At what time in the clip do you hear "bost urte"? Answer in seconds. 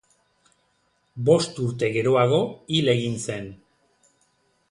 1.27-1.91